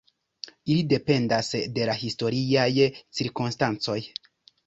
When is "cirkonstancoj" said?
3.19-3.99